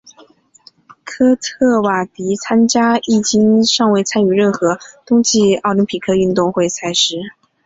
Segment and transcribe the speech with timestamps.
[1.03, 7.17] 科特迪瓦参赛迄今尚未参与任何冬季奥林匹克运动会赛事。